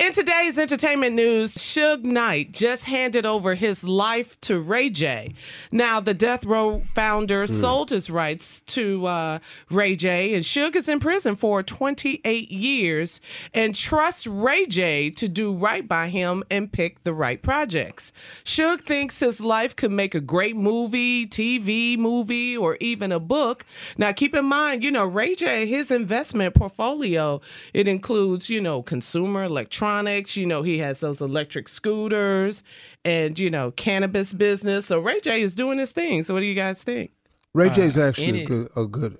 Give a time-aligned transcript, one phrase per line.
[0.00, 5.34] In today's entertainment news, Suge Knight just handed over his life to Ray J.
[5.70, 9.38] Now, the Death Row founder sold his rights to uh,
[9.70, 13.20] Ray J, and Suge is in prison for 28 years
[13.52, 18.10] and trusts Ray J to do right by him and pick the right projects.
[18.42, 23.66] Suge thinks his life could make a great movie, TV movie, or even a book.
[23.98, 27.42] Now, keep in mind, you know, Ray J, his investment portfolio,
[27.74, 29.89] it includes, you know, consumer electronics.
[30.36, 32.62] You know, he has those electric scooters
[33.04, 34.86] and, you know, cannabis business.
[34.86, 36.22] So Ray J is doing his thing.
[36.22, 37.12] So what do you guys think?
[37.54, 39.18] Ray J's Uh, actually a good, a good,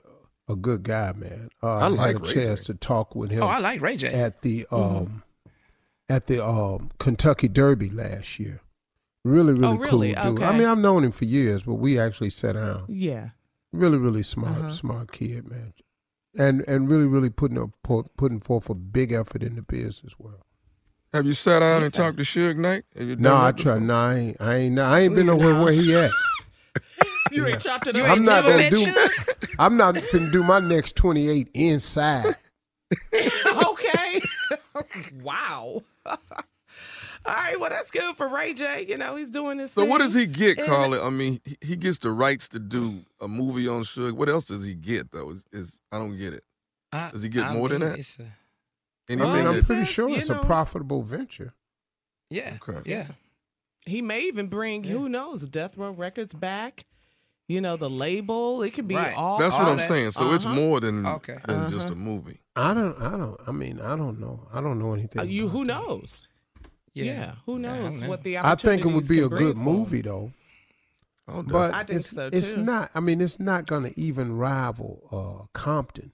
[0.49, 1.51] a good guy, man.
[1.63, 2.73] Uh, I like had a Ray chance J.
[2.73, 3.43] to talk with him.
[3.43, 4.09] Oh, I like Ray J.
[4.13, 5.23] at the um,
[6.09, 8.61] at the um Kentucky Derby last year.
[9.25, 10.15] Really, really, Oh, really?
[10.15, 10.43] cool dude.
[10.43, 12.85] I mean, I've known him for years, but we actually sat down.
[12.89, 13.31] Yeah.
[13.73, 14.71] Really, really smart, Uh-huh.
[14.71, 15.75] smart kid, man.
[16.39, 20.19] And and really, really putting a pu- putting forth a big effort in the business
[20.19, 20.43] world.
[21.13, 22.85] Have you sat down and talked to Suge Knight?
[22.97, 23.75] You No, I that try.
[23.75, 23.87] before?
[23.87, 24.37] No, I ain't.
[24.41, 26.11] I ain't, I ain't been nowhere where he at.
[27.33, 28.11] You ain't chopped it You up.
[28.11, 28.93] I'm not gonna do.
[29.61, 32.35] I'm not finna do my next 28 inside.
[33.15, 34.21] okay.
[35.23, 35.81] wow.
[36.05, 36.17] All
[37.27, 38.85] right, well that's good for Ray J.
[38.89, 39.71] You know, he's doing this.
[39.73, 39.91] So thing.
[39.91, 40.99] what does he get, And- Carly?
[40.99, 44.11] I mean, he, he gets the rights to do a movie on Suge.
[44.13, 45.31] What else does he get though?
[45.31, 46.43] Is, is I don't get it.
[46.93, 48.05] I- Does he get I more than that?
[49.11, 51.55] It's a- Anything I mean, I'm pretty Says, sure it's know- a profitable venture.
[52.31, 52.57] yeah.
[52.67, 52.81] Okay.
[52.91, 53.07] Yeah.
[53.87, 56.85] He may even bring who knows, Death Row Records back.
[57.49, 58.63] You know, the label.
[58.63, 59.17] It could be Right.
[59.17, 60.11] all that's what all I'm that- saying.
[60.13, 60.55] So it's Uh-huh.
[60.55, 61.39] more than Okay.
[61.47, 61.95] than just Uh-huh.
[61.95, 62.41] a movie.
[62.55, 62.97] I don't.
[63.03, 63.41] I don't.
[63.47, 64.47] I mean, I don't know.
[64.53, 65.21] I don't know anything.
[65.21, 65.73] Uh, you about who that.
[65.73, 66.29] knows?
[66.95, 67.05] Yeah.
[67.05, 68.09] Yeah, who knows know.
[68.09, 70.33] what the I think it would be a good movie though.
[71.27, 72.91] Oh, But I think it's, so, it's not.
[72.95, 76.13] I mean, it's not going to even rival uh, Compton.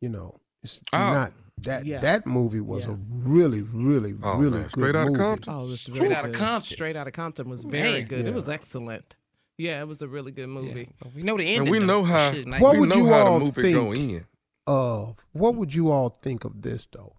[0.00, 0.98] You know, it's Oh.
[0.98, 1.32] not
[1.64, 1.86] that.
[1.86, 2.00] Yeah.
[2.00, 2.92] That movie was Yeah.
[2.92, 4.62] a really, really, Oh, really man.
[4.62, 5.18] good Straight Outta movie.
[5.18, 5.52] Compton?
[5.54, 6.36] Oh, it was Straight really Outta good.
[6.36, 6.74] Compton.
[6.76, 8.08] Straight out of Compton was very Man.
[8.08, 8.24] good.
[8.24, 8.30] Yeah.
[8.30, 9.16] It was excellent.
[9.58, 10.80] Yeah, it was a really good movie.
[10.80, 10.96] Yeah.
[11.02, 11.62] But we know the end.
[11.62, 14.24] and we know how What we would know you how all think?
[14.66, 17.16] Of what would you all think of this though?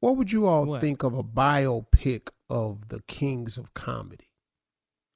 [0.00, 0.80] What would you all What?
[0.80, 4.28] think of a biopic of the kings of comedy?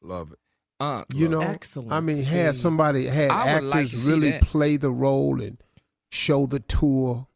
[0.02, 0.38] Love it.
[0.80, 4.90] Uh, You know, Excellent, I mean, had somebody had I actors like really play the
[4.90, 5.56] role and
[6.10, 7.26] show the tour,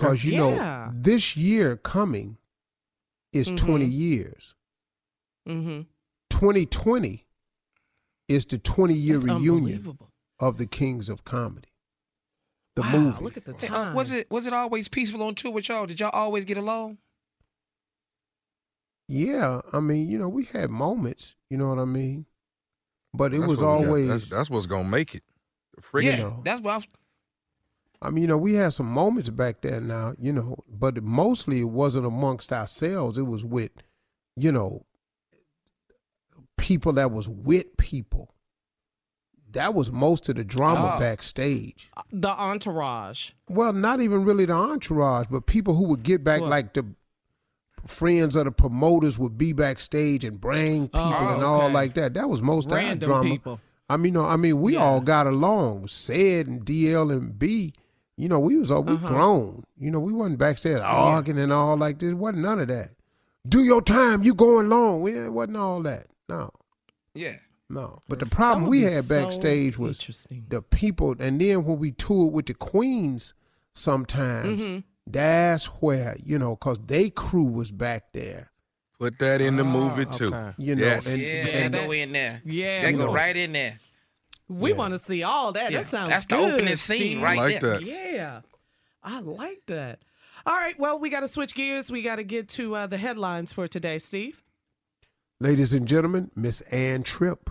[0.00, 0.38] because you Yeah.
[0.38, 2.38] know this year coming
[3.32, 3.56] is Mhm.
[3.56, 4.54] twenty years.
[5.48, 5.82] Mm-hmm.
[6.30, 7.26] Twenty twenty
[8.28, 9.98] is the twenty year That's reunion
[10.38, 11.68] of the Kings of Comedy,
[12.76, 13.24] the wow, movie.
[13.24, 13.72] Look at the time.
[13.92, 15.86] uh, was it was it always peaceful on tour with y'all?
[15.86, 16.98] Did y'all always get along?
[19.08, 21.34] Yeah, I mean, you know, we had moments.
[21.48, 22.26] You know what I mean?
[23.14, 23.88] But it That's was what we got.
[23.88, 24.08] always.
[24.08, 25.22] That's, that's what's gonna make it.
[25.76, 26.12] The friction.
[26.12, 26.42] yeah, know.
[26.44, 26.86] that's what I was.
[28.00, 31.60] I mean, you know, we had some moments back there now, you know, but mostly
[31.60, 33.18] it wasn't amongst ourselves.
[33.18, 33.72] It was with,
[34.36, 34.84] you know,
[36.56, 38.34] people that was with people.
[39.52, 41.00] That was most of the drama Oh.
[41.00, 41.90] backstage.
[41.96, 43.32] Uh, the entourage?
[43.48, 46.84] Well, not even really the entourage, but people who would get back, like the
[47.86, 51.94] friends of the promoters would be backstage and bring oh, people Oh, and all like
[51.94, 52.14] that.
[52.14, 53.28] That was most of our Random drama.
[53.30, 53.60] people.
[53.88, 54.84] I mean, no, I mean, we Yeah.
[54.84, 55.86] all got along.
[55.86, 57.72] Ced and DL and B,
[58.18, 59.08] you know, we was all we Uh-huh.
[59.08, 59.64] grown.
[59.78, 62.12] You know, we wasn't backstage arguing and all like this.
[62.12, 62.90] Wasn't none of that.
[63.48, 64.22] Do your time.
[64.24, 65.00] You going long.
[65.00, 66.08] We it wasn't all that.
[66.28, 66.50] No,
[67.14, 67.36] Yeah.
[67.70, 68.02] no.
[68.08, 70.44] But the problem we had so backstage was interesting.
[70.48, 71.14] the people.
[71.20, 73.32] And then when we toured with the Queens,
[73.72, 74.78] sometimes Mm-hmm.
[75.06, 78.50] that's where you know, cause they crew was back there.
[78.98, 80.34] Put that in the movie Ah, too.
[80.34, 80.52] okay.
[80.58, 81.06] You know, Yes.
[81.06, 82.42] and, Yeah, and that go in there.
[82.44, 83.12] Yeah, That go know.
[83.14, 83.78] right in there.
[84.48, 84.76] We Yeah.
[84.76, 85.70] want to see all that.
[85.72, 87.22] Yeah, That sounds that's the good, opening scene Steve.
[87.22, 87.78] right like there.
[87.78, 87.82] that.
[87.82, 88.40] Yeah,
[89.02, 90.00] I like that.
[90.46, 91.90] All right, well, we got to switch gears.
[91.90, 94.42] We got to get to uh, the headlines for today, Steve.
[95.40, 97.50] ladies and gentlemen, Miss Ann Tripp.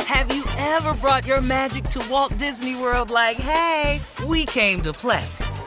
[0.00, 4.92] Have you ever brought your magic to Walt Disney World like, hey, we came to
[4.92, 5.24] play?